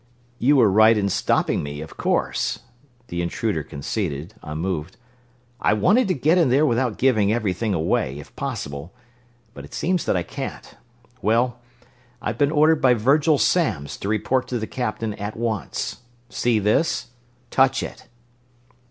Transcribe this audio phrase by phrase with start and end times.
[0.39, 2.57] "You were right in stopping me, of course,"
[3.09, 4.97] the intruder conceded, unmoved.
[5.59, 8.95] "I wanted to get in there without giving everything away, if possible,
[9.53, 10.73] but it seems that I can't.
[11.21, 11.59] Well,
[12.19, 15.99] I've been ordered by Virgil Samms to report to the Captain, at once.
[16.29, 17.09] See this?
[17.51, 18.07] Touch it!"